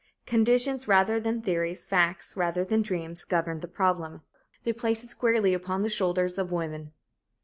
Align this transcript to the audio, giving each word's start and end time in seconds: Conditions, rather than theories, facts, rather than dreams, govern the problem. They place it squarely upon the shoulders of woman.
Conditions, 0.25 0.87
rather 0.87 1.19
than 1.19 1.43
theories, 1.43 1.85
facts, 1.85 2.35
rather 2.35 2.65
than 2.65 2.81
dreams, 2.81 3.23
govern 3.23 3.59
the 3.59 3.67
problem. 3.67 4.23
They 4.63 4.73
place 4.73 5.03
it 5.03 5.11
squarely 5.11 5.53
upon 5.53 5.83
the 5.83 5.89
shoulders 5.89 6.39
of 6.39 6.51
woman. 6.51 6.91